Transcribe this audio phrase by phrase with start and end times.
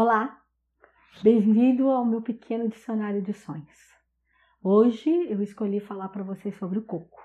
[0.00, 0.40] Olá,
[1.24, 3.98] bem-vindo ao meu pequeno dicionário de sonhos.
[4.62, 7.20] Hoje eu escolhi falar para vocês sobre o coco.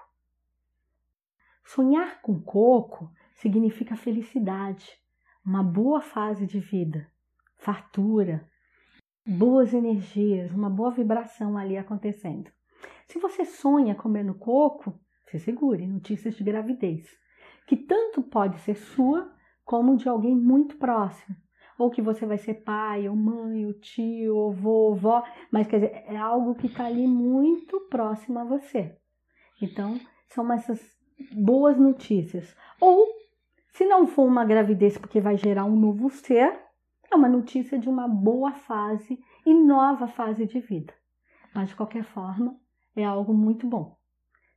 [1.64, 4.92] Sonhar com coco significa felicidade,
[5.46, 7.08] uma boa fase de vida,
[7.58, 8.50] fartura,
[9.24, 12.50] boas energias, uma boa vibração ali acontecendo.
[13.06, 17.08] Se você sonha comendo coco, se segure, notícias de gravidez,
[17.68, 19.32] que tanto pode ser sua
[19.64, 21.38] como de alguém muito próximo
[21.84, 26.04] ou que você vai ser pai, ou mãe, ou tio, ou vovó, mas quer dizer,
[26.08, 28.98] é algo que está ali muito próximo a você.
[29.62, 30.80] Então, são essas
[31.32, 32.56] boas notícias.
[32.80, 33.08] Ou,
[33.70, 36.60] se não for uma gravidez porque vai gerar um novo ser,
[37.12, 40.94] é uma notícia de uma boa fase e nova fase de vida.
[41.54, 42.58] Mas, de qualquer forma,
[42.96, 43.98] é algo muito bom.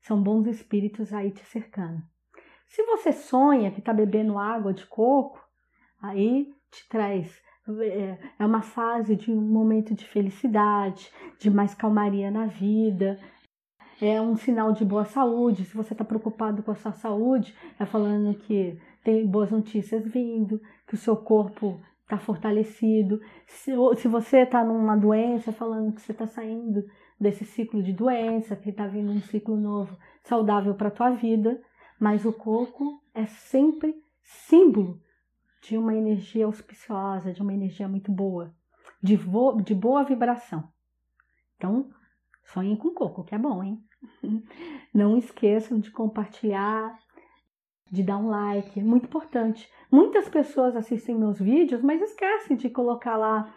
[0.00, 2.02] São bons espíritos aí te cercando.
[2.68, 5.44] Se você sonha que está bebendo água de coco,
[6.00, 7.46] aí te traz
[7.80, 13.18] é, é uma fase de um momento de felicidade, de mais calmaria na vida.
[14.00, 15.64] É um sinal de boa saúde.
[15.64, 20.60] Se você está preocupado com a sua saúde, é falando que tem boas notícias vindo,
[20.86, 23.20] que o seu corpo está fortalecido.
[23.46, 26.84] Se, se você está numa doença, falando que você está saindo
[27.18, 31.60] desse ciclo de doença, que está vindo um ciclo novo, saudável para a tua vida.
[31.98, 35.00] Mas o coco é sempre símbolo
[35.68, 38.54] de uma energia auspiciosa, de uma energia muito boa,
[39.02, 40.68] de, vo de boa vibração.
[41.56, 41.90] Então,
[42.44, 43.82] sonhem com coco, que é bom, hein?
[44.94, 46.96] Não esqueçam de compartilhar,
[47.90, 49.68] de dar um like, é muito importante.
[49.90, 53.52] Muitas pessoas assistem meus vídeos, mas esquecem de colocar lá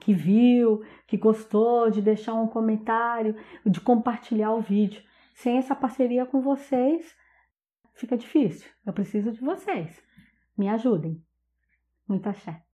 [0.00, 5.02] que viu, que gostou, de deixar um comentário, de compartilhar o vídeo.
[5.34, 7.16] Sem essa parceria com vocês,
[7.94, 8.68] fica difícil.
[8.84, 10.02] Eu preciso de vocês.
[10.56, 11.22] Me ajudem.
[12.08, 12.67] Muito axé.